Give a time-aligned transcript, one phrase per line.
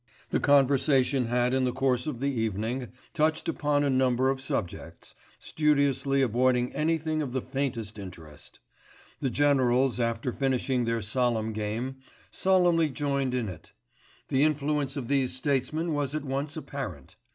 [0.31, 5.13] The conversation had in the course of the evening touched upon a number of subjects,
[5.37, 8.59] studiously avoiding anything of the faintest interest;
[9.19, 11.97] the generals, after finishing their solemn game,
[12.31, 13.73] solemnly joined in it:
[14.29, 17.15] the influence of these statesmen was at once apparent.